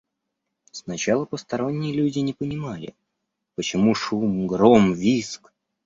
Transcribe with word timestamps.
Сначала 0.71 1.25
посторонние 1.25 1.93
люди 1.93 2.17
не 2.17 2.33
понимали: 2.33 2.95
почему 3.53 3.93
шум, 3.93 4.47
гром, 4.47 4.93
визг? 4.95 5.53